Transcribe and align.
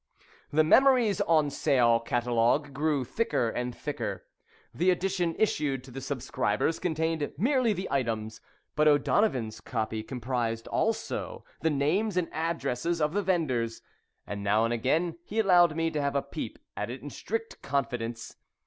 The 0.51 0.63
"Memories 0.63 1.21
on 1.27 1.51
Sale" 1.51 1.99
catalogue 1.99 2.73
grew 2.73 3.05
thicker 3.05 3.49
and 3.49 3.77
thicker. 3.77 4.25
The 4.73 4.89
edition 4.89 5.35
issued 5.37 5.83
to 5.83 5.91
the 5.91 6.01
subscribers 6.01 6.79
contained 6.79 7.31
merely 7.37 7.71
the 7.71 7.87
items, 7.91 8.41
but 8.75 8.87
O'Donovan's 8.87 9.61
copy 9.61 10.01
comprised 10.01 10.67
also 10.69 11.45
the 11.59 11.69
names 11.69 12.17
and 12.17 12.33
addresses 12.33 12.99
of 12.99 13.13
the 13.13 13.21
vendors, 13.21 13.83
and 14.25 14.43
now 14.43 14.65
and 14.65 14.73
again 14.73 15.19
he 15.23 15.37
allowed 15.37 15.75
me 15.75 15.91
to 15.91 16.01
have 16.01 16.15
a 16.15 16.23
peep 16.23 16.57
at 16.75 16.89
it 16.89 17.03
in 17.03 17.11
strict 17.11 17.61
confidence. 17.61 18.37